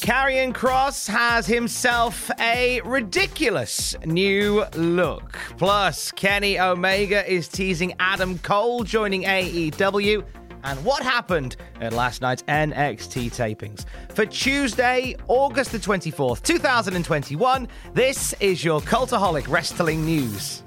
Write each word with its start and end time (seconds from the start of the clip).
Karrion 0.00 0.52
Kross 0.52 1.08
has 1.08 1.46
himself 1.46 2.30
a 2.38 2.80
ridiculous 2.82 3.96
new 4.04 4.64
look. 4.74 5.38
Plus, 5.56 6.12
Kenny 6.12 6.58
Omega 6.58 7.28
is 7.30 7.48
teasing 7.48 7.94
Adam 7.98 8.38
Cole 8.38 8.84
joining 8.84 9.22
AEW. 9.22 10.24
And 10.64 10.84
what 10.84 11.02
happened 11.02 11.56
at 11.80 11.92
last 11.92 12.20
night's 12.20 12.42
NXT 12.44 13.30
tapings? 13.30 13.84
For 14.14 14.26
Tuesday, 14.26 15.16
August 15.28 15.72
the 15.72 15.78
24th, 15.78 16.42
2021, 16.42 17.68
this 17.94 18.34
is 18.40 18.64
your 18.64 18.80
Cultaholic 18.80 19.48
Wrestling 19.48 20.04
News. 20.04 20.62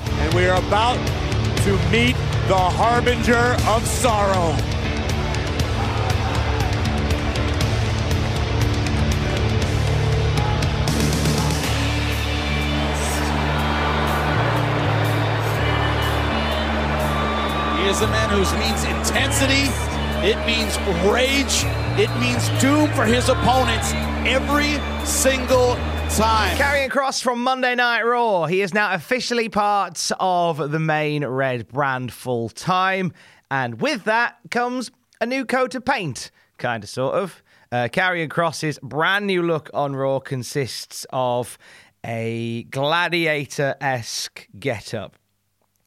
And 0.00 0.34
we 0.34 0.46
are 0.46 0.58
about 0.58 0.96
to 1.58 1.72
meet 1.90 2.16
the 2.48 2.56
Harbinger 2.56 3.56
of 3.68 3.86
Sorrow. 3.86 4.75
Is 17.96 18.02
a 18.02 18.08
man 18.08 18.28
who 18.28 18.40
means 18.58 18.84
intensity, 18.84 19.72
it 20.20 20.36
means 20.46 20.76
rage, 21.10 21.64
it 21.98 22.14
means 22.20 22.46
doom 22.60 22.92
for 22.92 23.06
his 23.06 23.30
opponents 23.30 23.92
every 24.26 24.74
single 25.06 25.76
time. 26.10 26.58
Karrion 26.58 26.90
Kross 26.90 27.22
from 27.22 27.42
Monday 27.42 27.74
Night 27.74 28.02
Raw. 28.02 28.44
He 28.44 28.60
is 28.60 28.74
now 28.74 28.92
officially 28.92 29.48
part 29.48 30.10
of 30.20 30.72
the 30.72 30.78
main 30.78 31.24
red 31.24 31.68
brand 31.68 32.12
full 32.12 32.50
time. 32.50 33.14
And 33.50 33.80
with 33.80 34.04
that 34.04 34.40
comes 34.50 34.90
a 35.22 35.24
new 35.24 35.46
coat 35.46 35.74
of 35.74 35.86
paint, 35.86 36.30
kind 36.58 36.84
of, 36.84 36.90
sort 36.90 37.14
of. 37.14 37.42
Uh, 37.72 37.88
Karrion 37.90 38.28
Kross's 38.28 38.78
brand 38.82 39.26
new 39.26 39.42
look 39.42 39.70
on 39.72 39.96
Raw 39.96 40.20
consists 40.20 41.06
of 41.14 41.56
a 42.04 42.64
gladiator 42.64 43.74
esque 43.80 44.48
getup, 44.58 45.16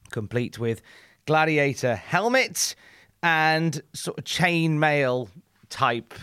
complete 0.09 0.57
with 0.57 0.81
gladiator 1.29 1.95
helmet 1.95 2.73
and 3.21 3.83
sort 3.93 4.17
of 4.17 4.23
chainmail 4.23 5.29
type 5.69 6.15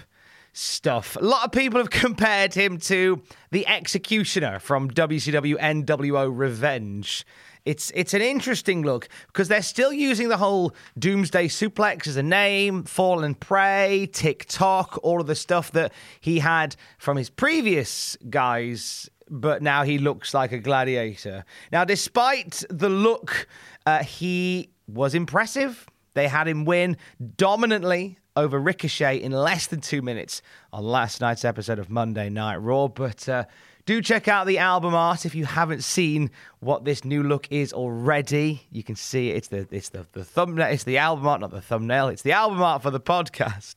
stuff. 0.52 1.16
A 1.20 1.24
lot 1.24 1.44
of 1.44 1.52
people 1.52 1.78
have 1.78 1.90
compared 2.06 2.54
him 2.54 2.78
to 2.78 3.22
the 3.52 3.64
Executioner 3.68 4.58
from 4.58 4.90
WCW 4.90 5.60
NWO 5.60 6.28
Revenge. 6.36 7.24
It's 7.64 7.92
it's 7.94 8.14
an 8.14 8.20
interesting 8.20 8.82
look 8.82 9.08
because 9.28 9.46
they're 9.46 9.62
still 9.62 9.92
using 9.92 10.28
the 10.28 10.38
whole 10.38 10.74
Doomsday 10.98 11.46
Suplex 11.46 12.08
as 12.08 12.16
a 12.16 12.22
name, 12.24 12.82
Fallen 12.82 13.36
Prey, 13.36 14.08
TikTok, 14.12 14.98
all 15.04 15.20
of 15.20 15.28
the 15.28 15.36
stuff 15.36 15.70
that 15.70 15.92
he 16.20 16.40
had 16.40 16.74
from 16.98 17.16
his 17.16 17.30
previous 17.30 18.18
guys 18.28 19.08
but 19.28 19.62
now 19.62 19.82
he 19.82 19.98
looks 19.98 20.34
like 20.34 20.52
a 20.52 20.58
gladiator. 20.58 21.44
Now, 21.72 21.84
despite 21.84 22.64
the 22.70 22.88
look, 22.88 23.48
uh, 23.84 24.02
he 24.02 24.70
was 24.86 25.14
impressive. 25.14 25.86
They 26.14 26.28
had 26.28 26.48
him 26.48 26.64
win 26.64 26.96
dominantly 27.36 28.18
over 28.36 28.58
Ricochet 28.58 29.16
in 29.16 29.32
less 29.32 29.66
than 29.66 29.80
two 29.80 30.02
minutes 30.02 30.42
on 30.72 30.84
last 30.84 31.20
night's 31.20 31.44
episode 31.44 31.78
of 31.78 31.90
Monday 31.90 32.28
Night 32.28 32.56
Raw. 32.56 32.88
But 32.88 33.28
uh, 33.28 33.44
do 33.86 34.02
check 34.02 34.28
out 34.28 34.46
the 34.46 34.58
album 34.58 34.94
art 34.94 35.24
if 35.24 35.34
you 35.34 35.44
haven't 35.44 35.82
seen 35.82 36.30
what 36.60 36.84
this 36.84 37.04
new 37.04 37.22
look 37.22 37.46
is 37.50 37.72
already. 37.72 38.66
You 38.70 38.82
can 38.82 38.96
see. 38.96 39.30
It's 39.30 39.48
the 39.48 39.66
it's 39.70 39.90
the, 39.90 40.06
the 40.12 40.24
thumbnail. 40.24 40.68
It's 40.68 40.84
the 40.84 40.98
album 40.98 41.26
art, 41.26 41.40
not 41.40 41.50
the 41.50 41.60
thumbnail. 41.60 42.08
It's 42.08 42.22
the 42.22 42.32
album 42.32 42.60
art 42.62 42.82
for 42.82 42.90
the 42.90 43.00
podcast. 43.00 43.76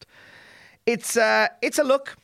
It's 0.85 1.15
uh, 1.15 1.47
it's 1.61 1.77
a 1.77 1.83
look. 1.83 2.17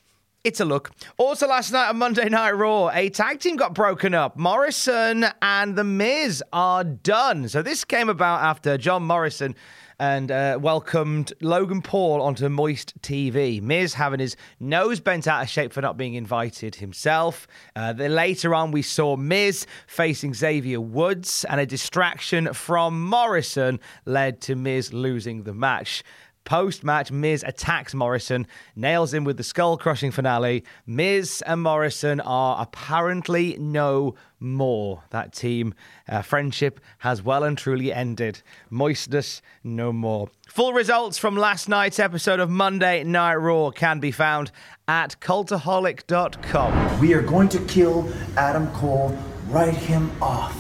It's 0.46 0.60
a 0.60 0.66
look. 0.66 0.92
Also, 1.18 1.48
last 1.48 1.74
night 1.74 1.90
on 1.90 1.98
Monday 1.98 2.30
Night 2.30 2.52
Raw, 2.52 2.92
a 2.94 3.10
tag 3.10 3.40
team 3.40 3.56
got 3.56 3.74
broken 3.74 4.14
up. 4.14 4.38
Morrison 4.38 5.26
and 5.42 5.76
The 5.76 5.84
Miz 5.84 6.44
are 6.54 6.84
done. 6.84 7.50
So, 7.50 7.64
this 7.64 7.84
came 7.84 8.10
about 8.10 8.44
after 8.44 8.78
John 8.78 9.02
Morrison 9.02 9.56
and 10.00 10.30
uh, 10.30 10.60
welcomed 10.62 11.34
Logan 11.42 11.82
Paul 11.82 12.22
onto 12.22 12.48
Moist 12.48 13.02
TV. 13.02 13.62
Miz 13.62 13.96
having 13.96 14.20
his 14.20 14.36
nose 14.60 15.00
bent 15.00 15.28
out 15.28 15.42
of 15.42 15.50
shape 15.50 15.74
for 15.74 15.82
not 15.82 15.98
being 15.98 16.14
invited 16.14 16.76
himself. 16.76 17.48
Uh, 17.76 17.94
later 17.98 18.54
on, 18.54 18.72
we 18.72 18.82
saw 18.82 19.16
Miz 19.16 19.66
facing 19.88 20.34
Xavier 20.34 20.82
Woods, 20.82 21.46
and 21.50 21.60
a 21.60 21.66
distraction 21.66 22.54
from 22.54 23.04
Morrison 23.04 23.80
led 24.06 24.42
to 24.42 24.56
Miz 24.56 24.94
losing 24.94 25.44
the 25.44 25.54
match. 25.54 26.04
Post 26.46 26.84
match, 26.84 27.12
Miz 27.12 27.44
attacks 27.46 27.94
Morrison, 27.94 28.48
nails 28.76 29.14
him 29.14 29.24
with 29.24 29.38
the 29.38 29.44
skull 29.44 29.78
crushing 29.78 30.12
finale. 30.12 30.64
Miz 30.86 31.44
and 31.46 31.62
Morrison 31.62 32.22
are 32.22 32.62
apparently 32.62 33.58
no 33.60 34.16
more. 34.40 35.04
That 35.10 35.34
team 35.34 35.74
uh, 36.08 36.22
friendship 36.22 36.80
has 37.00 37.22
well 37.24 37.44
and 37.44 37.58
truly 37.58 37.92
ended. 37.92 38.44
Moistness, 38.70 39.42
no 39.64 39.92
more. 39.92 40.30
Full 40.48 40.72
results 40.74 41.18
from 41.18 41.36
last 41.36 41.68
night's 41.68 42.00
episode 42.00 42.40
of 42.40 42.50
Monday 42.50 43.04
Night 43.04 43.36
Raw 43.36 43.72
can 43.72 44.00
be 44.00 44.12
found 44.12 44.52
at 44.88 45.20
cultaholic.com. 45.20 47.00
We 47.00 47.14
are 47.14 47.24
going 47.24 47.50
to 47.50 47.60
kill 47.66 48.08
Adam 48.38 48.68
Cole, 48.74 49.18
write 49.48 49.74
him 49.74 50.12
off 50.22 50.56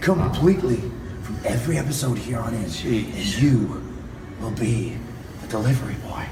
completely 0.00 0.80
from 1.22 1.38
every 1.44 1.76
episode 1.76 2.16
here 2.16 2.38
on 2.38 2.54
in. 2.54 2.64
And 2.64 3.42
you 3.42 3.82
will 4.40 4.50
be 4.52 4.96
the 5.06 5.09
delivery 5.50 5.96
boy. 6.06 6.24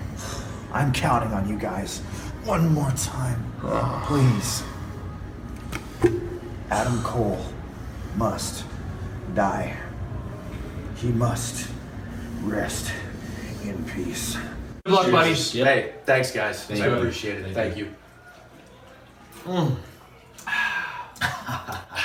I'm 0.73 0.93
counting 0.93 1.33
on 1.33 1.49
you 1.49 1.59
guys. 1.59 1.99
One 2.45 2.73
more 2.73 2.91
time. 2.93 3.53
Please. 4.07 4.63
Adam 6.71 7.03
Cole 7.03 7.45
must 8.17 8.65
die. 9.35 9.77
He 10.97 11.09
must 11.09 11.69
rest 12.43 12.93
in 13.65 13.85
peace. 13.85 14.37
Good 14.85 14.95
luck, 14.95 15.11
buddies. 15.11 15.53
Hey, 15.53 15.95
thanks, 16.05 16.31
guys. 16.31 16.71
I 16.71 16.87
appreciate 16.87 17.41
it. 17.41 17.55
Thank, 17.55 17.77
you. 17.77 17.93
Hmm. 19.45 19.75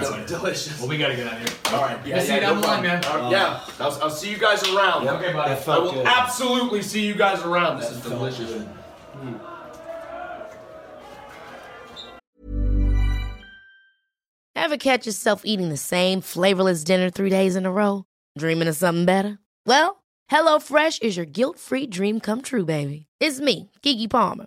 Del- 0.00 0.26
delicious. 0.26 0.78
Well, 0.78 0.88
we 0.88 0.98
gotta 0.98 1.16
get 1.16 1.26
out 1.26 1.34
of 1.34 1.38
here. 1.40 1.74
All 1.74 1.82
right. 1.82 2.06
Yeah, 2.06 2.20
see 2.20 2.28
yeah, 2.28 2.34
you 2.34 2.40
down 2.40 2.54
no 2.56 2.60
the 2.60 2.66
line, 2.66 2.82
problem. 2.82 3.00
man. 3.00 3.04
All 3.04 3.30
right, 3.30 3.32
yeah. 3.32 3.60
I'll, 3.80 4.02
I'll 4.02 4.10
see 4.10 4.30
you 4.30 4.38
guys 4.38 4.62
around. 4.68 5.08
Okay, 5.08 5.32
buddy. 5.32 5.54
I 5.66 5.78
will 5.78 6.06
absolutely 6.06 6.82
see 6.82 7.06
you 7.06 7.14
guys 7.14 7.42
around. 7.42 7.80
This 7.80 7.90
is 7.90 8.00
delicious. 8.00 8.62
Hmm. 9.12 9.36
Ever 14.56 14.76
catch 14.76 15.06
yourself 15.06 15.42
eating 15.44 15.68
the 15.68 15.76
same 15.76 16.20
flavorless 16.20 16.84
dinner 16.84 17.10
three 17.10 17.30
days 17.30 17.54
in 17.54 17.66
a 17.66 17.72
row? 17.72 18.04
Dreaming 18.38 18.68
of 18.68 18.76
something 18.76 19.04
better? 19.04 19.38
Well, 19.66 20.02
HelloFresh 20.30 21.02
is 21.02 21.16
your 21.16 21.26
guilt 21.26 21.58
free 21.58 21.86
dream 21.86 22.18
come 22.18 22.40
true, 22.40 22.64
baby. 22.64 23.06
It's 23.20 23.40
me, 23.40 23.70
Keke 23.82 24.08
Palmer. 24.08 24.46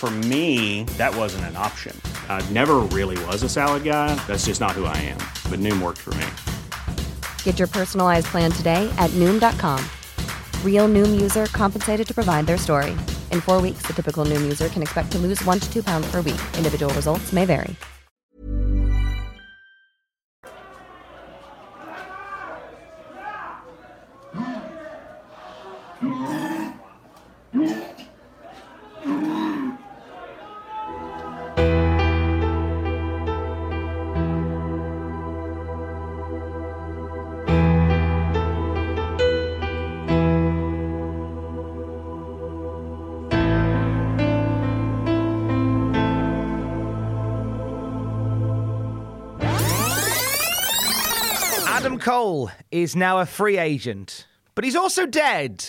For 0.00 0.10
me, 0.10 0.84
that 0.96 1.14
wasn't 1.14 1.44
an 1.44 1.56
option. 1.58 1.94
I 2.30 2.40
never 2.52 2.76
really 2.78 3.22
was 3.26 3.42
a 3.42 3.50
salad 3.50 3.84
guy. 3.84 4.14
That's 4.26 4.46
just 4.46 4.58
not 4.58 4.70
who 4.70 4.86
I 4.86 4.96
am. 4.96 5.18
But 5.50 5.60
Noom 5.60 5.82
worked 5.82 5.98
for 5.98 6.14
me. 6.14 6.26
Get 7.42 7.58
your 7.58 7.68
personalized 7.68 8.28
plan 8.28 8.50
today 8.50 8.90
at 8.96 9.10
Noom.com. 9.10 9.84
Real 10.64 10.88
Noom 10.88 11.20
user 11.20 11.44
compensated 11.52 12.08
to 12.08 12.14
provide 12.14 12.46
their 12.46 12.56
story. 12.56 12.92
In 13.30 13.42
four 13.42 13.60
weeks, 13.60 13.82
the 13.82 13.92
typical 13.92 14.24
Noom 14.24 14.40
user 14.40 14.70
can 14.70 14.80
expect 14.80 15.12
to 15.12 15.18
lose 15.18 15.44
one 15.44 15.60
to 15.60 15.70
two 15.70 15.82
pounds 15.82 16.10
per 16.10 16.22
week. 16.22 16.40
Individual 16.56 16.94
results 16.94 17.30
may 17.30 17.44
vary. 17.44 17.76
Cole 52.10 52.50
is 52.72 52.96
now 52.96 53.20
a 53.20 53.24
free 53.24 53.56
agent, 53.56 54.26
but 54.56 54.64
he's 54.64 54.74
also 54.74 55.06
dead 55.06 55.64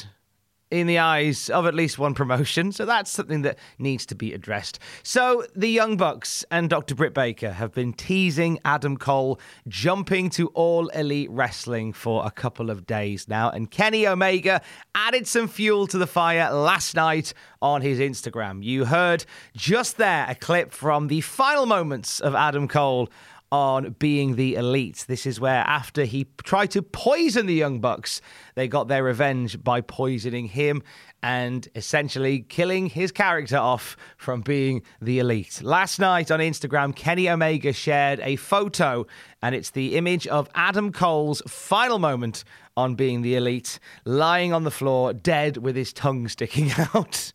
in 0.72 0.88
the 0.88 0.98
eyes 0.98 1.52
of 1.52 1.68
at 1.68 1.76
least 1.76 2.00
one 2.00 2.16
promotion. 2.16 2.72
So 2.72 2.84
that's 2.84 3.12
something 3.12 3.44
that 3.44 3.60
needs 3.78 4.08
to 4.08 4.16
be 4.16 4.34
addressed. 4.34 4.80
So 5.04 5.46
the 5.56 5.68
Young 5.68 5.98
Bucks 5.98 6.44
and 6.50 6.68
Dr. 6.68 6.96
Britt 6.96 7.14
Baker 7.14 7.52
have 7.52 7.74
been 7.74 7.94
teasing 7.94 8.58
Adam 8.66 8.98
Cole 8.98 9.40
jumping 9.68 10.32
to 10.32 10.48
All 10.56 10.88
Elite 10.88 11.30
Wrestling 11.30 11.94
for 11.94 12.26
a 12.26 12.32
couple 12.32 12.72
of 12.72 12.88
days 12.88 13.28
now. 13.28 13.52
And 13.52 13.70
Kenny 13.70 14.08
Omega 14.08 14.64
added 14.96 15.28
some 15.28 15.48
fuel 15.48 15.86
to 15.86 16.00
the 16.00 16.08
fire 16.08 16.52
last 16.52 16.96
night 16.96 17.36
on 17.62 17.84
his 17.84 18.00
Instagram. 18.00 18.64
You 18.64 18.86
heard 18.86 19.26
just 19.56 19.98
there 19.98 20.26
a 20.28 20.34
clip 20.34 20.72
from 20.72 21.08
the 21.08 21.22
final 21.22 21.68
moments 21.68 22.20
of 22.20 22.34
Adam 22.34 22.68
Cole 22.68 23.10
on 23.52 23.96
being 24.00 24.36
the 24.36 24.56
elite. 24.56 25.06
This 25.08 25.26
is 25.26 25.40
where, 25.40 25.64
after 25.68 26.06
he 26.06 26.28
tried 26.44 26.72
to 26.72 26.82
poison 26.82 27.48
the 27.48 27.54
Young 27.54 27.80
Bucks, 27.80 28.22
they 28.56 28.68
got 28.68 28.88
their 28.88 29.04
revenge 29.04 29.62
by 29.62 29.82
poisoning 29.82 30.48
him 30.48 30.82
and 31.22 31.68
essentially 31.76 32.40
killing 32.40 32.88
his 32.88 33.12
character 33.12 33.58
off 33.58 33.96
from 34.18 34.42
being 34.42 34.82
the 35.02 35.20
elite. 35.20 35.62
Last 35.62 36.00
night 36.00 36.32
on 36.32 36.40
Instagram, 36.40 36.96
Kenny 36.96 37.30
Omega 37.30 37.74
shared 37.74 38.20
a 38.22 38.38
photo, 38.38 39.06
and 39.42 39.54
it's 39.54 39.72
the 39.72 39.98
image 39.98 40.26
of 40.28 40.50
Adam 40.56 40.92
Cole's 40.92 41.42
final 41.46 42.00
moment 42.00 42.44
on 42.78 42.96
being 42.96 43.22
the 43.22 43.36
elite, 43.36 43.80
lying 44.06 44.54
on 44.54 44.64
the 44.64 44.72
floor, 44.72 45.14
dead 45.14 45.58
with 45.58 45.76
his 45.76 45.94
tongue 45.94 46.28
sticking 46.28 46.72
out 46.94 47.34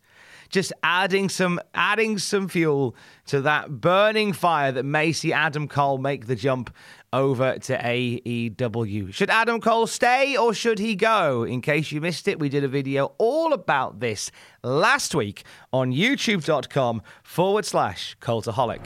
just 0.49 0.73
adding 0.83 1.29
some 1.29 1.59
adding 1.73 2.17
some 2.17 2.47
fuel 2.47 2.95
to 3.25 3.41
that 3.41 3.69
burning 3.81 4.33
fire 4.33 4.71
that 4.71 4.83
may 4.83 5.11
see 5.11 5.33
Adam 5.33 5.67
Cole 5.67 5.97
make 5.97 6.27
the 6.27 6.35
jump 6.35 6.73
over 7.13 7.57
to 7.57 7.77
AEW. 7.77 9.13
Should 9.13 9.29
Adam 9.29 9.61
Cole 9.61 9.87
stay 9.87 10.35
or 10.35 10.53
should 10.53 10.79
he 10.79 10.95
go? 10.95 11.43
In 11.43 11.61
case 11.61 11.91
you 11.91 12.01
missed 12.01 12.27
it, 12.27 12.39
we 12.39 12.49
did 12.49 12.63
a 12.63 12.67
video 12.67 13.13
all 13.17 13.53
about 13.53 13.99
this 13.99 14.31
last 14.63 15.15
week 15.15 15.43
on 15.71 15.91
youtube.com 15.91 17.01
forward 17.23 17.65
slash 17.65 18.17
Cultaholic. 18.19 18.83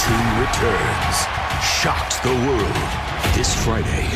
Two 0.00 0.40
returns 0.40 1.16
shocked 1.62 2.22
the 2.22 2.34
world. 2.46 2.76
This 3.34 3.54
Friday, 3.64 4.08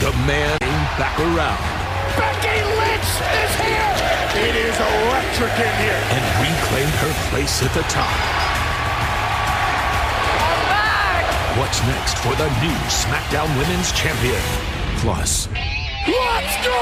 the 0.00 0.10
man 0.26 0.58
came 0.58 0.84
back 0.98 1.18
around 1.20 1.84
Becky 2.16 2.62
Lynch 2.78 3.12
is 3.42 3.54
here! 3.60 3.84
It 4.36 4.56
is 4.56 4.80
electric 5.44 5.66
in 5.66 5.76
here. 5.84 6.00
and 6.16 6.24
reclaimed 6.40 6.96
her 7.04 7.12
place 7.30 7.62
at 7.62 7.72
the 7.74 7.82
top. 7.92 8.08
I'm 10.40 10.60
back! 10.72 11.24
What's 11.58 11.80
next 11.84 12.16
for 12.24 12.34
the 12.36 12.48
new 12.64 12.76
SmackDown 12.88 13.48
Women's 13.58 13.92
Champion? 13.92 14.40
Plus, 15.04 15.48
Let's 16.04 16.56
go! 16.64 16.80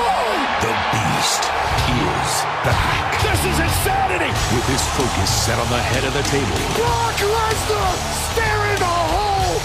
the 0.63 0.75
Beast 0.95 1.43
is 1.91 2.31
back. 2.63 3.19
This 3.23 3.43
is 3.51 3.59
insanity! 3.59 4.31
With 4.55 4.67
his 4.71 4.83
focus 4.95 5.31
set 5.31 5.59
on 5.59 5.69
the 5.71 5.83
head 5.83 6.05
of 6.05 6.15
the 6.15 6.23
table, 6.31 6.59
Brock 6.79 7.19
Lesnar 7.19 7.95
staring 8.31 8.79
the 8.79 8.95
hole 9.11 9.59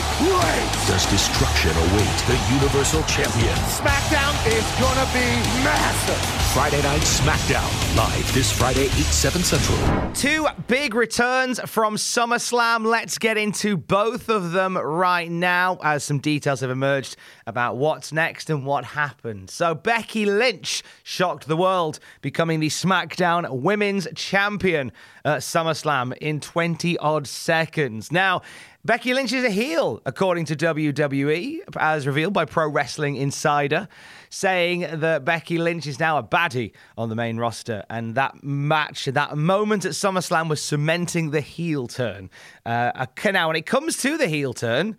through 0.00 0.28
Roman 0.32 0.68
does 0.86 1.06
destruction 1.06 1.70
await 1.70 2.16
the 2.26 2.38
Universal 2.54 3.02
Champion? 3.04 3.54
SmackDown 3.68 4.34
is 4.46 4.64
gonna 4.80 5.06
be 5.12 5.28
massive. 5.62 6.38
Friday 6.54 6.82
Night 6.82 7.02
SmackDown, 7.02 7.96
live 7.96 8.34
this 8.34 8.50
Friday, 8.50 8.84
8, 8.84 8.90
7 8.90 9.42
Central. 9.42 10.12
Two 10.14 10.46
big 10.66 10.94
returns 10.94 11.60
from 11.66 11.96
SummerSlam. 11.96 12.86
Let's 12.86 13.18
get 13.18 13.36
into 13.36 13.76
both 13.76 14.28
of 14.28 14.52
them 14.52 14.76
right 14.76 15.30
now 15.30 15.78
as 15.82 16.04
some 16.04 16.18
details 16.20 16.60
have 16.60 16.70
emerged 16.70 17.16
about 17.46 17.76
what's 17.76 18.12
next 18.12 18.48
and 18.50 18.64
what 18.64 18.84
happened. 18.84 19.50
So, 19.50 19.74
Becky 19.74 20.24
Lynch 20.24 20.82
shocked 21.02 21.46
the 21.46 21.56
world, 21.56 22.00
becoming 22.22 22.60
the 22.60 22.70
SmackDown 22.70 23.60
Women's 23.60 24.08
Champion 24.14 24.90
at 25.24 25.40
SummerSlam 25.40 26.16
in 26.18 26.40
20 26.40 26.96
odd 26.98 27.26
seconds. 27.26 28.10
Now, 28.10 28.40
Becky 28.84 29.12
Lynch 29.12 29.32
is 29.32 29.44
a 29.44 29.50
heel, 29.50 30.00
according 30.06 30.44
to 30.46 30.56
WWE, 30.56 31.58
as 31.76 32.06
revealed 32.06 32.32
by 32.32 32.44
Pro 32.44 32.68
Wrestling 32.68 33.16
Insider, 33.16 33.88
saying 34.30 34.86
that 35.00 35.24
Becky 35.24 35.58
Lynch 35.58 35.86
is 35.86 35.98
now 35.98 36.16
a 36.16 36.22
baddie 36.22 36.70
on 36.96 37.08
the 37.08 37.16
main 37.16 37.38
roster. 37.38 37.84
And 37.90 38.14
that 38.14 38.44
match, 38.44 39.06
that 39.06 39.36
moment 39.36 39.84
at 39.84 39.92
SummerSlam 39.92 40.48
was 40.48 40.62
cementing 40.62 41.32
the 41.32 41.40
heel 41.40 41.88
turn. 41.88 42.30
Uh, 42.64 43.06
now, 43.24 43.48
when 43.48 43.56
it 43.56 43.66
comes 43.66 43.96
to 43.98 44.16
the 44.16 44.28
heel 44.28 44.54
turn, 44.54 44.96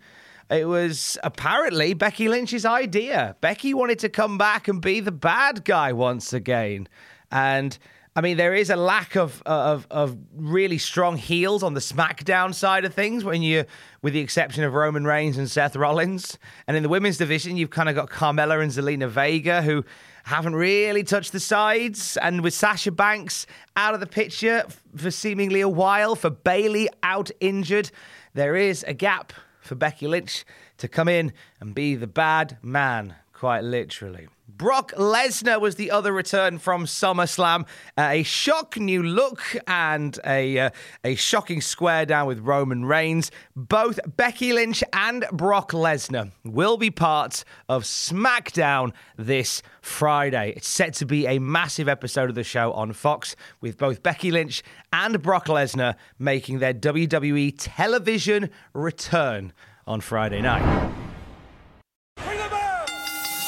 it 0.50 0.68
was 0.68 1.16
apparently 1.22 1.94
Becky 1.94 2.28
Lynch's 2.28 2.66
idea. 2.66 3.34
Becky 3.40 3.72
wanted 3.72 3.98
to 4.00 4.10
come 4.10 4.36
back 4.36 4.68
and 4.68 4.82
be 4.82 5.00
the 5.00 5.12
bad 5.12 5.64
guy 5.64 5.94
once 5.94 6.34
again. 6.34 6.86
And 7.32 7.78
I 8.16 8.22
mean, 8.22 8.36
there 8.36 8.54
is 8.54 8.70
a 8.70 8.76
lack 8.76 9.14
of, 9.14 9.40
of 9.46 9.86
of 9.88 10.16
really 10.34 10.78
strong 10.78 11.16
heels 11.16 11.62
on 11.62 11.74
the 11.74 11.80
SmackDown 11.80 12.52
side 12.52 12.84
of 12.84 12.92
things. 12.92 13.22
When 13.24 13.40
you, 13.40 13.64
with 14.02 14.14
the 14.14 14.20
exception 14.20 14.64
of 14.64 14.74
Roman 14.74 15.04
Reigns 15.04 15.38
and 15.38 15.48
Seth 15.48 15.76
Rollins, 15.76 16.36
and 16.66 16.76
in 16.76 16.82
the 16.82 16.88
women's 16.88 17.18
division, 17.18 17.56
you've 17.56 17.70
kind 17.70 17.88
of 17.88 17.94
got 17.94 18.10
Carmella 18.10 18.60
and 18.62 18.72
Zelina 18.72 19.08
Vega, 19.08 19.62
who 19.62 19.84
haven't 20.24 20.56
really 20.56 21.04
touched 21.04 21.32
the 21.32 21.40
sides, 21.40 22.16
and 22.16 22.42
with 22.42 22.52
Sasha 22.52 22.90
Banks 22.90 23.46
out 23.76 23.94
of 23.94 24.00
the 24.00 24.06
picture 24.06 24.64
for 24.96 25.10
seemingly 25.10 25.60
a 25.60 25.68
while, 25.68 26.16
for 26.16 26.30
Bayley 26.30 26.88
out 27.04 27.30
injured, 27.38 27.90
there 28.34 28.56
is 28.56 28.84
a 28.88 28.92
gap 28.92 29.32
for 29.60 29.76
Becky 29.76 30.08
Lynch 30.08 30.44
to 30.78 30.88
come 30.88 31.08
in 31.08 31.32
and 31.60 31.74
be 31.74 31.94
the 31.94 32.06
bad 32.06 32.58
man, 32.60 33.14
quite 33.32 33.62
literally. 33.62 34.28
Brock 34.60 34.92
Lesnar 34.92 35.58
was 35.58 35.76
the 35.76 35.90
other 35.90 36.12
return 36.12 36.58
from 36.58 36.84
SummerSlam. 36.84 37.62
Uh, 37.96 38.08
a 38.10 38.22
shock 38.22 38.76
new 38.76 39.02
look 39.02 39.56
and 39.66 40.18
a 40.26 40.58
uh, 40.58 40.70
a 41.02 41.14
shocking 41.14 41.62
square 41.62 42.04
down 42.04 42.26
with 42.26 42.40
Roman 42.40 42.84
Reigns. 42.84 43.30
Both 43.56 43.98
Becky 44.18 44.52
Lynch 44.52 44.84
and 44.92 45.24
Brock 45.32 45.72
Lesnar 45.72 46.32
will 46.44 46.76
be 46.76 46.90
part 46.90 47.42
of 47.70 47.84
SmackDown 47.84 48.92
this 49.16 49.62
Friday. 49.80 50.52
It's 50.54 50.68
set 50.68 50.92
to 50.96 51.06
be 51.06 51.26
a 51.26 51.38
massive 51.38 51.88
episode 51.88 52.28
of 52.28 52.34
the 52.34 52.44
show 52.44 52.70
on 52.74 52.92
Fox 52.92 53.36
with 53.62 53.78
both 53.78 54.02
Becky 54.02 54.30
Lynch 54.30 54.62
and 54.92 55.22
Brock 55.22 55.46
Lesnar 55.46 55.94
making 56.18 56.58
their 56.58 56.74
WWE 56.74 57.54
television 57.56 58.50
return 58.74 59.54
on 59.86 60.02
Friday 60.02 60.42
night. 60.42 61.09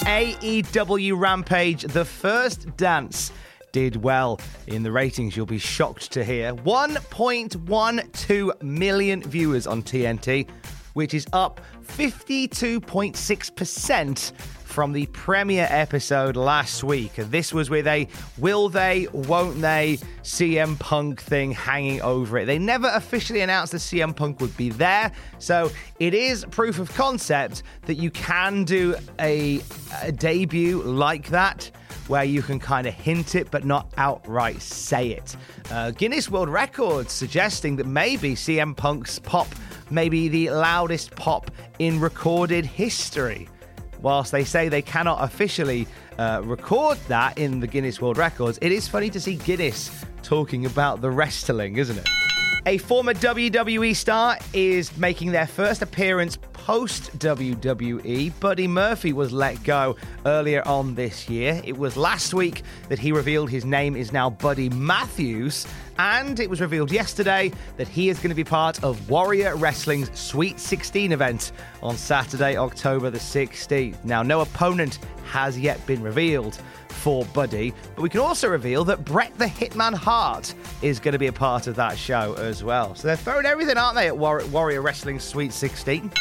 AEW 0.05 1.19
Rampage, 1.19 1.83
the 1.83 2.05
first 2.05 2.77
dance 2.77 3.33
did 3.71 3.97
well 3.97 4.39
in 4.67 4.83
the 4.83 4.93
ratings, 4.93 5.35
you'll 5.37 5.47
be 5.47 5.59
shocked 5.59 6.13
to 6.13 6.25
hear. 6.25 6.55
1.12 6.55 8.63
million 8.63 9.23
viewers 9.23 9.67
on 9.67 9.83
TNT, 9.83 10.47
which 10.95 11.13
is 11.15 11.27
up 11.33 11.61
52.6% 11.87 14.33
from 14.73 14.93
the 14.93 15.05
premiere 15.07 15.67
episode 15.69 16.35
last 16.35 16.83
week. 16.83 17.13
This 17.17 17.53
was 17.53 17.69
with 17.69 17.87
a 17.87 18.09
will 18.39 18.71
they, 18.71 19.07
won't 19.13 19.61
they 19.61 19.99
CM 20.23 20.79
Punk 20.79 21.21
thing 21.21 21.53
hanging 21.53 22.01
over 22.01 22.39
it. 22.39 22.47
They 22.47 22.59
never 22.59 22.91
officially 22.95 23.43
announced 23.43 23.73
that 23.73 23.79
CM 23.79 24.17
Punk 24.17 24.41
would 24.41 24.57
be 24.57 24.71
there, 24.71 25.13
so 25.39 25.71
it 26.01 26.15
is 26.15 26.47
proof 26.51 26.79
of 26.79 26.93
concept 26.95 27.65
that 27.83 27.97
you 27.97 28.11
can 28.11 28.65
do 28.65 28.95
a, 29.21 29.61
a 30.01 30.11
debut 30.11 30.83
like 30.83 31.29
that 31.29 31.71
where 32.09 32.25
you 32.25 32.41
can 32.41 32.59
kind 32.59 32.87
of 32.87 32.95
hint 32.95 33.35
it 33.35 33.51
but 33.51 33.67
not 33.67 33.93
outright 33.99 34.63
say 34.63 35.11
it. 35.11 35.37
Uh, 35.71 35.91
Guinness 35.91 36.31
World 36.31 36.49
Records 36.49 37.13
suggesting 37.13 37.77
that 37.77 37.87
maybe 37.87 38.35
CM 38.35 38.75
Punk's 38.75 39.19
pop 39.19 39.49
may 39.91 40.09
be 40.09 40.29
the 40.29 40.49
loudest 40.49 41.15
pop 41.15 41.51
in 41.79 42.01
recorded 42.01 42.65
history. 42.65 43.49
Whilst 44.03 44.33
they 44.33 44.45
say 44.45 44.69
they 44.69 44.83
cannot 44.83 45.23
officially 45.23 45.87
uh, 46.19 46.43
record 46.45 46.99
that 47.09 47.39
in 47.39 47.61
the 47.61 47.67
Guinness 47.67 48.01
World 48.01 48.19
Records, 48.19 48.59
it 48.61 48.73
is 48.73 48.89
funny 48.89 49.09
to 49.11 49.21
see 49.21 49.37
Guinness 49.37 50.05
talking 50.23 50.67
about 50.67 51.01
the 51.01 51.11
wrestling, 51.11 51.77
isn't 51.77 51.97
it? 51.97 52.09
A 52.67 52.79
former 52.79 53.15
WWE 53.15 53.95
star 53.95 54.39
is 54.53 54.97
making 54.97 55.33
their 55.33 55.47
first 55.47 55.83
appearance 55.83 56.37
post 56.67 57.19
WWE. 57.19 58.33
Buddy 58.39 58.69
Murphy 58.69 59.13
was 59.13 59.33
let 59.33 59.61
go 59.65 59.97
earlier 60.27 60.63
on 60.67 60.95
this 60.95 61.29
year. 61.29 61.61
It 61.65 61.77
was 61.77 61.97
last 61.97 62.35
week 62.35 62.63
that 62.89 63.01
he 63.01 63.11
revealed 63.11 63.51
his 63.51 63.65
name 63.65 63.97
is 63.97 64.13
now 64.13 64.31
Buddy 64.31 64.69
Matthews. 64.69 65.67
And 65.99 66.39
it 66.39 66.49
was 66.49 66.61
revealed 66.61 66.93
yesterday 66.93 67.51
that 67.79 67.89
he 67.89 68.09
is 68.09 68.19
going 68.19 68.29
to 68.29 68.37
be 68.37 68.45
part 68.45 68.83
of 68.85 69.11
Warrior 69.11 69.57
Wrestling's 69.57 70.17
Sweet 70.19 70.61
16 70.61 71.11
event 71.11 71.51
on 71.83 71.97
Saturday, 71.97 72.57
October 72.57 73.11
the 73.11 73.19
16th. 73.19 74.05
Now, 74.05 74.23
no 74.23 74.41
opponent 74.41 75.01
has 75.31 75.59
yet 75.59 75.85
been 75.87 76.03
revealed 76.03 76.59
for 76.89 77.25
Buddy, 77.27 77.75
but 77.97 78.03
we 78.03 78.09
can 78.09 78.21
also 78.21 78.49
reveal 78.49 78.85
that 78.85 79.05
Bret 79.05 79.37
the 79.37 79.47
Hitman 79.47 79.95
Hart 79.95 80.55
is 80.81 81.01
going 81.01 81.13
to 81.13 81.19
be 81.19 81.27
a 81.27 81.33
part 81.33 81.67
of 81.67 81.75
that 81.77 81.99
show 81.99 82.35
as 82.35 82.63
well. 82.63 82.95
So 82.95 83.09
they're 83.09 83.17
throwing 83.17 83.47
everything, 83.47 83.77
aren't 83.77 83.97
they, 83.97 84.07
at 84.07 84.17
War- 84.17 84.45
Warrior 84.47 84.83
Wrestling's 84.83 85.25
Sweet 85.25 85.53
16? 85.53 86.13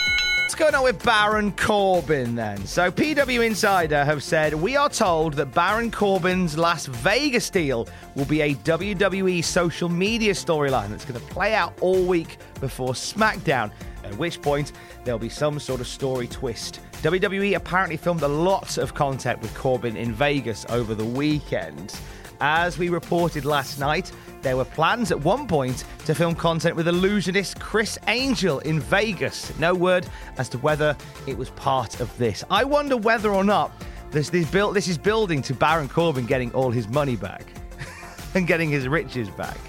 What's 0.41 0.55
going 0.55 0.75
on 0.75 0.83
with 0.83 1.01
Baron 1.05 1.53
Corbin 1.53 2.35
then? 2.35 2.65
So, 2.65 2.91
PW 2.91 3.45
Insider 3.45 4.03
have 4.03 4.21
said 4.21 4.53
we 4.53 4.75
are 4.75 4.89
told 4.89 5.35
that 5.35 5.53
Baron 5.53 5.91
Corbin's 5.91 6.57
Las 6.57 6.87
Vegas 6.87 7.49
deal 7.49 7.87
will 8.15 8.25
be 8.25 8.41
a 8.41 8.55
WWE 8.55 9.41
social 9.45 9.87
media 9.87 10.33
storyline 10.33 10.89
that's 10.89 11.05
going 11.05 11.21
to 11.21 11.25
play 11.27 11.53
out 11.53 11.73
all 11.79 12.03
week 12.03 12.37
before 12.59 12.89
SmackDown, 12.89 13.71
at 14.03 14.13
which 14.17 14.41
point 14.41 14.73
there'll 15.05 15.19
be 15.19 15.29
some 15.29 15.57
sort 15.57 15.79
of 15.79 15.87
story 15.87 16.27
twist. 16.27 16.81
WWE 17.01 17.55
apparently 17.55 17.95
filmed 17.95 18.23
a 18.23 18.27
lot 18.27 18.77
of 18.77 18.93
content 18.93 19.41
with 19.41 19.55
Corbin 19.55 19.95
in 19.95 20.11
Vegas 20.11 20.65
over 20.67 20.93
the 20.93 21.05
weekend. 21.05 21.97
As 22.43 22.79
we 22.79 22.89
reported 22.89 23.45
last 23.45 23.79
night, 23.79 24.11
there 24.41 24.57
were 24.57 24.65
plans 24.65 25.11
at 25.11 25.19
one 25.19 25.47
point 25.47 25.83
to 26.05 26.15
film 26.15 26.33
content 26.33 26.75
with 26.75 26.87
illusionist 26.87 27.59
Criss 27.59 27.99
Angel 28.07 28.57
in 28.59 28.79
Vegas. 28.79 29.55
No 29.59 29.75
word 29.75 30.07
as 30.39 30.49
to 30.49 30.57
whether 30.57 30.97
it 31.27 31.37
was 31.37 31.51
part 31.51 31.99
of 31.99 32.17
this. 32.17 32.43
I 32.49 32.63
wonder 32.63 32.97
whether 32.97 33.29
or 33.29 33.43
not 33.43 33.71
this, 34.09 34.31
this, 34.31 34.49
build, 34.49 34.75
this 34.75 34.87
is 34.87 34.97
building 34.97 35.43
to 35.43 35.53
Baron 35.53 35.87
Corbin 35.87 36.25
getting 36.25 36.51
all 36.53 36.71
his 36.71 36.87
money 36.87 37.15
back 37.15 37.45
and 38.33 38.47
getting 38.47 38.71
his 38.71 38.87
riches 38.87 39.29
back. 39.29 39.59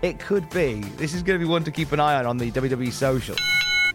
It 0.00 0.18
could 0.18 0.48
be. 0.48 0.80
This 0.96 1.12
is 1.12 1.22
going 1.22 1.38
to 1.38 1.44
be 1.44 1.50
one 1.50 1.62
to 1.64 1.70
keep 1.70 1.92
an 1.92 2.00
eye 2.00 2.14
on 2.14 2.24
on 2.24 2.38
the 2.38 2.50
WWE 2.50 2.90
social. 2.90 3.36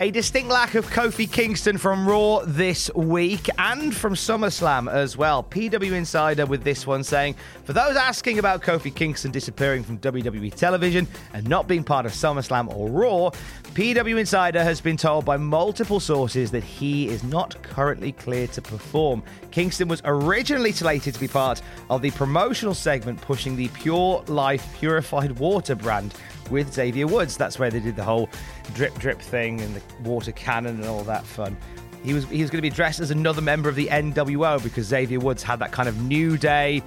A 0.02 0.12
distinct 0.12 0.50
lack 0.50 0.76
of 0.76 0.86
Kofi 0.88 1.30
Kingston 1.30 1.78
from 1.78 2.08
Raw 2.08 2.40
this 2.46 2.90
week 2.96 3.50
and 3.58 3.94
from 3.94 4.14
SummerSlam 4.14 4.90
as 4.90 5.18
well. 5.18 5.44
PW 5.44 5.92
Insider 5.92 6.46
with 6.46 6.64
this 6.64 6.88
one 6.88 7.04
saying, 7.04 7.36
For 7.66 7.74
those 7.74 7.98
asking 7.98 8.40
about 8.40 8.62
Kofi 8.62 8.96
Kingston 8.96 9.32
disappearing 9.32 9.84
from 9.84 9.98
WWE 9.98 10.54
television 10.54 11.06
and 11.34 11.46
not 11.50 11.68
being 11.68 11.84
part 11.84 12.06
of 12.06 12.14
SummerSlam 12.14 12.74
or 12.74 12.88
Raw, 12.88 13.32
PW 13.74 14.18
Insider 14.18 14.64
has 14.64 14.80
been 14.80 14.96
told 14.96 15.26
by 15.26 15.36
multiple 15.36 16.00
sources 16.00 16.50
that 16.52 16.64
he 16.64 17.10
is 17.10 17.22
not 17.22 17.62
currently 17.62 18.14
cleared 18.14 18.54
to 18.54 18.62
perform. 18.62 19.22
Kingston 19.52 19.90
was 19.90 20.02
originally 20.06 20.72
slated 20.72 21.14
to 21.14 21.20
be 21.20 21.28
part 21.28 21.62
of 21.90 22.02
the 22.02 22.12
promotional 22.12 22.74
segment 22.74 23.20
pushing 23.20 23.58
the 23.58 23.68
Pure 23.68 24.24
Life 24.28 24.66
Purified 24.80 25.38
Water 25.40 25.76
brand 25.76 26.14
with 26.50 26.74
Xavier 26.74 27.08
Woods. 27.08 27.38
That's 27.38 27.60
where 27.60 27.70
they 27.70 27.80
did 27.80 27.96
the 27.96 28.04
whole 28.04 28.30
drip 28.74 28.94
drip 28.96 29.22
thing 29.22 29.62
and 29.62 29.76
the 29.76 29.82
water 30.10 30.32
cannon 30.32 30.76
and 30.76 30.86
all 30.86 31.04
that 31.04 31.26
fun. 31.26 31.58
He 32.04 32.14
was 32.14 32.26
he 32.26 32.42
was 32.42 32.50
going 32.50 32.60
to 32.60 32.70
be 32.70 32.70
dressed 32.70 33.00
as 33.00 33.12
another 33.12 33.42
member 33.42 33.70
of 33.70 33.76
the 33.76 33.88
NWO 33.88 34.64
because 34.64 34.86
Xavier 34.88 35.20
Woods 35.20 35.44
had 35.44 35.60
that 35.60 35.72
kind 35.72 35.90
of 35.90 36.02
New 36.04 36.38
Day 36.38 36.82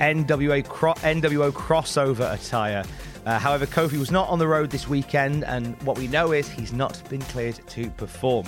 NWA 0.00 0.66
cro- 0.66 0.94
NWO 0.94 1.52
crossover 1.52 2.32
attire. 2.34 2.84
Uh, 3.24 3.38
however, 3.38 3.66
Kofi 3.66 3.98
was 3.98 4.10
not 4.10 4.28
on 4.28 4.38
the 4.40 4.48
road 4.48 4.70
this 4.70 4.88
weekend, 4.88 5.44
and 5.44 5.80
what 5.82 5.96
we 5.96 6.08
know 6.08 6.32
is 6.32 6.48
he's 6.48 6.72
not 6.72 7.08
been 7.08 7.20
cleared 7.22 7.60
to 7.68 7.88
perform. 7.90 8.46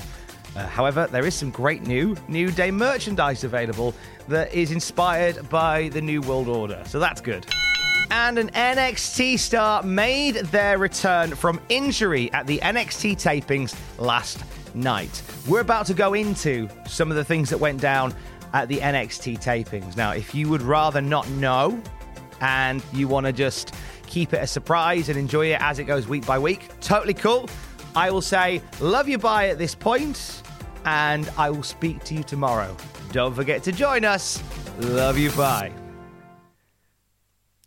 Uh, 0.56 0.66
however, 0.66 1.06
there 1.10 1.26
is 1.26 1.34
some 1.34 1.50
great 1.50 1.82
new 1.82 2.16
New 2.28 2.50
Day 2.50 2.70
merchandise 2.70 3.44
available 3.44 3.94
that 4.28 4.52
is 4.52 4.72
inspired 4.72 5.48
by 5.48 5.88
the 5.90 6.00
New 6.00 6.20
World 6.22 6.48
Order, 6.48 6.82
so 6.86 6.98
that's 6.98 7.20
good 7.20 7.46
and 8.10 8.38
an 8.38 8.48
NXT 8.50 9.38
star 9.38 9.82
made 9.82 10.36
their 10.36 10.78
return 10.78 11.34
from 11.34 11.60
injury 11.68 12.32
at 12.32 12.46
the 12.46 12.58
NXT 12.58 13.14
tapings 13.14 13.76
last 13.98 14.44
night. 14.74 15.22
We're 15.48 15.60
about 15.60 15.86
to 15.86 15.94
go 15.94 16.14
into 16.14 16.68
some 16.86 17.10
of 17.10 17.16
the 17.16 17.24
things 17.24 17.50
that 17.50 17.58
went 17.58 17.80
down 17.80 18.14
at 18.52 18.68
the 18.68 18.78
NXT 18.78 19.42
tapings. 19.42 19.96
Now, 19.96 20.12
if 20.12 20.34
you 20.34 20.48
would 20.48 20.62
rather 20.62 21.00
not 21.00 21.28
know 21.30 21.80
and 22.40 22.82
you 22.92 23.08
want 23.08 23.26
to 23.26 23.32
just 23.32 23.74
keep 24.06 24.32
it 24.32 24.42
a 24.42 24.46
surprise 24.46 25.08
and 25.08 25.18
enjoy 25.18 25.52
it 25.52 25.60
as 25.60 25.78
it 25.78 25.84
goes 25.84 26.06
week 26.06 26.26
by 26.26 26.38
week, 26.38 26.68
totally 26.80 27.14
cool. 27.14 27.48
I 27.96 28.10
will 28.10 28.22
say, 28.22 28.60
love 28.80 29.08
you 29.08 29.18
bye 29.18 29.48
at 29.48 29.58
this 29.58 29.74
point, 29.74 30.42
and 30.84 31.30
I 31.36 31.50
will 31.50 31.62
speak 31.62 32.02
to 32.04 32.14
you 32.14 32.22
tomorrow. 32.22 32.76
Don't 33.12 33.34
forget 33.34 33.62
to 33.64 33.72
join 33.72 34.04
us. 34.04 34.42
Love 34.80 35.16
you 35.16 35.30
bye. 35.32 35.72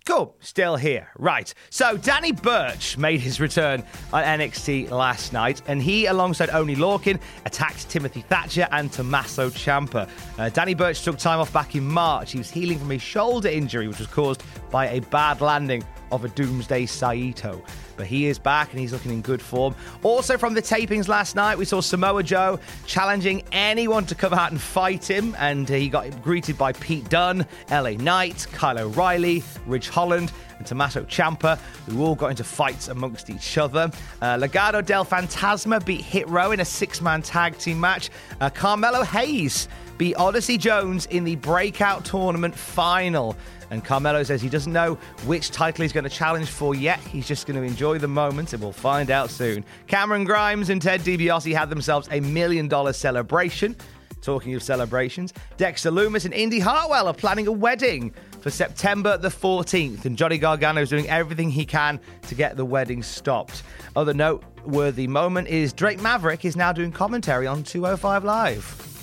Cool, 0.07 0.33
still 0.39 0.77
here. 0.77 1.09
Right. 1.17 1.53
So 1.69 1.97
Danny 1.97 2.31
Burch 2.31 2.97
made 2.97 3.19
his 3.19 3.41
return 3.41 3.83
on 4.13 4.23
NXT 4.23 4.89
last 4.89 5.33
night, 5.33 5.61
and 5.67 5.81
he, 5.81 6.05
alongside 6.05 6.49
Oney 6.51 6.77
Lorcan, 6.77 7.19
attacked 7.43 7.89
Timothy 7.89 8.21
Thatcher 8.21 8.69
and 8.71 8.89
Tommaso 8.89 9.49
Ciampa. 9.49 10.09
Uh, 10.39 10.47
Danny 10.47 10.75
Burch 10.75 11.03
took 11.03 11.17
time 11.17 11.39
off 11.39 11.51
back 11.51 11.75
in 11.75 11.85
March. 11.85 12.31
He 12.31 12.37
was 12.37 12.49
healing 12.49 12.79
from 12.79 12.89
his 12.89 13.01
shoulder 13.01 13.49
injury, 13.49 13.89
which 13.89 13.99
was 13.99 14.07
caused 14.07 14.43
by 14.71 14.87
a 14.87 15.01
bad 15.01 15.41
landing 15.41 15.83
of 16.13 16.23
a 16.23 16.29
Doomsday 16.29 16.85
Saito. 16.85 17.61
But 17.97 18.05
he 18.07 18.27
is 18.27 18.39
back 18.39 18.71
and 18.71 18.79
he's 18.79 18.93
looking 18.93 19.11
in 19.11 19.21
good 19.21 19.41
form. 19.41 19.75
Also, 20.03 20.37
from 20.37 20.53
the 20.53 20.61
tapings 20.61 21.07
last 21.07 21.35
night, 21.35 21.57
we 21.57 21.65
saw 21.65 21.81
Samoa 21.81 22.23
Joe 22.23 22.59
challenging 22.85 23.43
anyone 23.51 24.05
to 24.05 24.15
come 24.15 24.33
out 24.33 24.51
and 24.51 24.61
fight 24.61 25.09
him. 25.09 25.35
And 25.39 25.67
he 25.67 25.89
got 25.89 26.21
greeted 26.21 26.57
by 26.57 26.73
Pete 26.73 27.09
Dunne, 27.09 27.45
LA 27.69 27.91
Knight, 27.91 28.47
Kyle 28.51 28.79
O'Reilly, 28.79 29.43
Ridge 29.65 29.89
Holland, 29.89 30.31
and 30.57 30.65
Tommaso 30.65 31.03
Ciampa, 31.03 31.57
who 31.87 32.03
all 32.03 32.15
got 32.15 32.31
into 32.31 32.43
fights 32.43 32.87
amongst 32.87 33.29
each 33.29 33.57
other. 33.57 33.91
Uh, 34.21 34.37
Legado 34.37 34.85
del 34.85 35.05
Fantasma 35.05 35.83
beat 35.83 36.01
Hit 36.01 36.27
Row 36.29 36.51
in 36.51 36.59
a 36.59 36.65
six 36.65 37.01
man 37.01 37.21
tag 37.21 37.57
team 37.57 37.79
match. 37.79 38.09
Uh, 38.39 38.49
Carmelo 38.49 39.03
Hayes 39.03 39.67
beat 39.97 40.15
Odyssey 40.15 40.57
Jones 40.57 41.05
in 41.07 41.23
the 41.23 41.35
breakout 41.37 42.05
tournament 42.05 42.55
final. 42.55 43.35
And 43.69 43.83
Carmelo 43.83 44.23
says 44.23 44.41
he 44.41 44.49
doesn't 44.49 44.71
know 44.71 44.95
which 45.25 45.51
title 45.51 45.83
he's 45.83 45.93
going 45.93 46.03
to 46.03 46.09
challenge 46.09 46.49
for 46.49 46.75
yet. 46.75 46.99
He's 46.99 47.27
just 47.27 47.47
going 47.47 47.59
to 47.59 47.65
enjoy 47.65 47.97
the 47.97 48.07
moment, 48.07 48.53
and 48.53 48.61
we'll 48.61 48.71
find 48.71 49.11
out 49.11 49.29
soon. 49.29 49.65
Cameron 49.87 50.23
Grimes 50.23 50.69
and 50.69 50.81
Ted 50.81 51.01
DiBiase 51.01 51.53
had 51.53 51.69
themselves 51.69 52.07
a 52.11 52.19
million 52.19 52.67
dollar 52.67 52.93
celebration. 52.93 53.75
Talking 54.21 54.55
of 54.55 54.63
celebrations, 54.63 55.31
Dexter 55.57 55.91
Lumis 55.91 56.25
and 56.25 56.33
Indy 56.33 56.59
Hartwell 56.59 57.07
are 57.07 57.13
planning 57.13 57.47
a 57.47 57.51
wedding 57.51 58.13
for 58.41 58.49
September 58.49 59.15
the 59.17 59.29
14th, 59.29 60.05
and 60.05 60.17
Johnny 60.17 60.37
Gargano 60.37 60.81
is 60.81 60.89
doing 60.89 61.07
everything 61.07 61.49
he 61.49 61.65
can 61.65 61.99
to 62.23 62.35
get 62.35 62.57
the 62.57 62.65
wedding 62.65 63.03
stopped. 63.03 63.63
Other 63.95 64.13
noteworthy 64.13 65.07
moment 65.07 65.47
is 65.47 65.71
Drake 65.71 66.01
Maverick 66.01 66.45
is 66.45 66.55
now 66.55 66.73
doing 66.73 66.91
commentary 66.91 67.47
on 67.47 67.63
205 67.63 68.23
Live. 68.23 68.96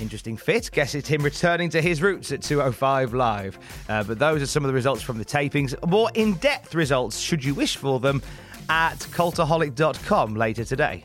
Interesting 0.00 0.36
fit. 0.36 0.70
Guess 0.72 0.94
it's 0.94 1.08
him 1.08 1.22
returning 1.22 1.70
to 1.70 1.82
his 1.82 2.00
roots 2.02 2.32
at 2.32 2.42
205 2.42 3.14
Live. 3.14 3.58
Uh, 3.88 4.04
but 4.04 4.18
those 4.18 4.42
are 4.42 4.46
some 4.46 4.64
of 4.64 4.68
the 4.68 4.74
results 4.74 5.02
from 5.02 5.18
the 5.18 5.24
tapings. 5.24 5.74
More 5.88 6.10
in 6.14 6.34
depth 6.34 6.74
results, 6.74 7.18
should 7.18 7.44
you 7.44 7.54
wish 7.54 7.76
for 7.76 8.00
them, 8.00 8.22
at 8.68 8.98
cultaholic.com 8.98 10.34
later 10.34 10.64
today. 10.64 11.04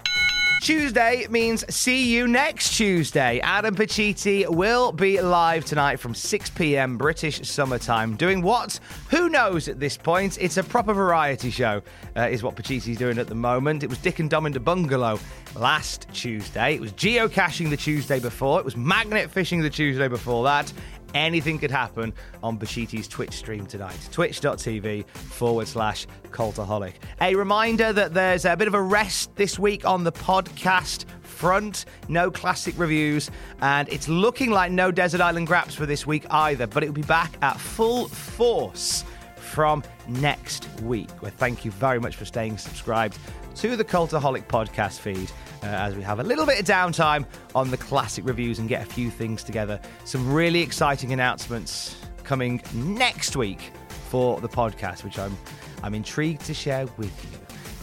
Tuesday 0.63 1.27
means 1.29 1.65
see 1.75 2.05
you 2.05 2.25
next 2.25 2.77
Tuesday. 2.77 3.41
Adam 3.41 3.75
Pacitti 3.75 4.47
will 4.47 4.93
be 4.93 5.19
live 5.19 5.65
tonight 5.65 5.97
from 5.97 6.15
6 6.15 6.49
p.m. 6.51 6.97
British 6.97 7.45
summertime. 7.45 8.15
Doing 8.15 8.41
what? 8.41 8.79
Who 9.09 9.27
knows 9.27 9.67
at 9.67 9.81
this 9.81 9.97
point? 9.97 10.37
It's 10.39 10.55
a 10.55 10.63
proper 10.63 10.93
variety 10.93 11.51
show, 11.51 11.81
uh, 12.15 12.29
is 12.31 12.43
what 12.43 12.55
Pacitti's 12.55 12.97
doing 12.97 13.17
at 13.17 13.27
the 13.27 13.35
moment. 13.35 13.83
It 13.83 13.89
was 13.89 13.97
Dick 13.97 14.19
and 14.19 14.29
Dom 14.29 14.45
in 14.45 14.53
the 14.53 14.61
Bungalow 14.61 15.19
last 15.53 16.07
Tuesday. 16.13 16.75
It 16.75 16.79
was 16.79 16.93
geocaching 16.93 17.69
the 17.69 17.75
Tuesday 17.75 18.21
before. 18.21 18.57
It 18.57 18.63
was 18.63 18.77
magnet 18.77 19.29
fishing 19.31 19.61
the 19.61 19.69
Tuesday 19.69 20.07
before 20.07 20.45
that 20.45 20.71
anything 21.13 21.59
could 21.59 21.71
happen 21.71 22.13
on 22.41 22.57
Pacitti's 22.57 23.07
Twitch 23.07 23.33
stream 23.33 23.65
tonight. 23.65 23.97
Twitch.tv 24.11 25.05
forward 25.07 25.67
slash 25.67 26.07
cultaholic. 26.31 26.93
A 27.21 27.35
reminder 27.35 27.93
that 27.93 28.13
there's 28.13 28.45
a 28.45 28.55
bit 28.55 28.67
of 28.67 28.73
a 28.73 28.81
rest 28.81 29.35
this 29.35 29.57
week 29.59 29.85
on 29.85 30.03
the 30.03 30.11
podcast 30.11 31.05
front. 31.21 31.85
No 32.07 32.31
classic 32.31 32.77
reviews, 32.77 33.29
and 33.61 33.89
it's 33.89 34.07
looking 34.07 34.51
like 34.51 34.71
no 34.71 34.91
Desert 34.91 35.21
Island 35.21 35.47
Graps 35.47 35.75
for 35.75 35.85
this 35.85 36.05
week 36.07 36.25
either, 36.29 36.67
but 36.67 36.83
it'll 36.83 36.93
be 36.93 37.01
back 37.01 37.33
at 37.41 37.59
full 37.59 38.07
force 38.07 39.03
from 39.53 39.83
next 40.07 40.67
week. 40.81 41.09
Well, 41.21 41.31
thank 41.37 41.63
you 41.63 41.71
very 41.71 41.99
much 41.99 42.15
for 42.15 42.25
staying 42.25 42.57
subscribed 42.57 43.17
to 43.57 43.75
the 43.75 43.85
Cultaholic 43.85 44.47
podcast 44.47 44.99
feed 44.99 45.31
uh, 45.61 45.67
as 45.67 45.95
we 45.95 46.01
have 46.01 46.19
a 46.19 46.23
little 46.23 46.45
bit 46.45 46.59
of 46.59 46.65
downtime 46.65 47.25
on 47.53 47.69
the 47.69 47.77
classic 47.77 48.25
reviews 48.25 48.57
and 48.59 48.67
get 48.67 48.81
a 48.81 48.85
few 48.85 49.11
things 49.11 49.43
together. 49.43 49.79
Some 50.05 50.33
really 50.33 50.61
exciting 50.61 51.13
announcements 51.13 51.95
coming 52.23 52.61
next 52.73 53.35
week 53.35 53.71
for 54.09 54.41
the 54.41 54.49
podcast, 54.49 55.03
which 55.03 55.19
I'm 55.19 55.37
I'm 55.83 55.93
intrigued 55.93 56.45
to 56.45 56.53
share 56.53 56.87
with 56.97 57.13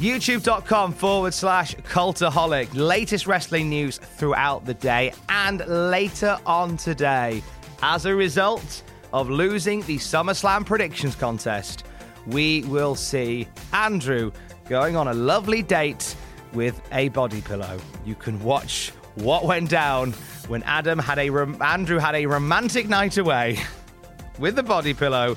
you. 0.01 0.11
YouTube.com 0.17 0.93
forward 0.93 1.35
slash 1.35 1.75
cultaholic. 1.77 2.71
Latest 2.73 3.27
wrestling 3.27 3.69
news 3.69 3.99
throughout 3.99 4.65
the 4.65 4.73
day 4.75 5.13
and 5.29 5.63
later 5.67 6.39
on 6.47 6.79
today. 6.79 7.43
As 7.83 8.07
a 8.07 8.15
result 8.15 8.83
of 9.13 9.29
losing 9.29 9.83
the 9.83 9.99
SummerSlam 9.99 10.65
predictions 10.65 11.15
contest, 11.15 11.85
we 12.27 12.63
will 12.65 12.95
see 12.95 13.49
Andrew 13.73 14.31
going 14.69 14.97
on 14.97 15.09
a 15.09 15.15
lovely 15.15 15.63
date 15.63 16.15
with 16.53 16.81
a 16.93 17.09
body 17.11 17.41
pillow. 17.41 17.79
You 18.05 18.15
can 18.15 18.43
watch 18.43 18.93
what 19.17 19.45
went 19.45 19.71
down 19.71 20.13
when 20.49 20.63
Adam 20.65 20.99
had 20.99 21.19
a 21.19 21.31
rom- 21.31 21.61
Andrew 21.61 21.99
had 21.99 22.15
a 22.15 22.27
romantic 22.27 22.89
night 22.89 23.19
away 23.19 23.59
with 24.39 24.57
the 24.57 24.63
body 24.63 24.95
pillow 24.95 25.37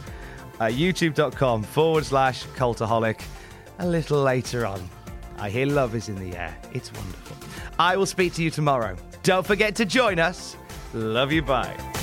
at 0.60 0.74
youtube.com 0.74 1.64
forward 1.64 2.06
slash 2.06 2.46
cultaholic 2.48 3.22
a 3.80 3.88
little 3.88 4.22
later 4.22 4.66
on. 4.66 4.88
I 5.38 5.50
hear 5.50 5.66
love 5.66 5.96
is 5.96 6.10
in 6.10 6.16
the 6.16 6.38
air. 6.38 6.56
It's 6.74 6.94
wonderful. 6.94 7.38
I 7.80 7.98
will 7.98 8.06
speak 8.06 8.34
to 8.36 8.44
you 8.44 8.52
tomorrow. 8.52 8.96
Don't 9.24 9.46
forget 9.46 9.76
to 9.78 9.86
join 9.86 10.20
us. 10.20 10.56
Love 10.94 11.32
you. 11.32 11.42
Bye. 11.42 12.03